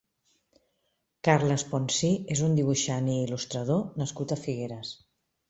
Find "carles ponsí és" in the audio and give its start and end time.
1.27-2.41